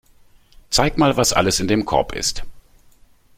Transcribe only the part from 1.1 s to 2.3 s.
was alles in dem Korb